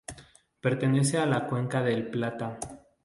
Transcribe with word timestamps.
Pertenece 0.61 1.19
a 1.19 1.27
la 1.27 1.45
Cuenca 1.45 1.83
del 1.83 2.07
Plata. 2.09 2.57